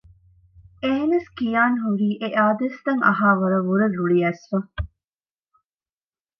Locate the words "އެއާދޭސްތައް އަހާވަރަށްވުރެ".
2.21-3.85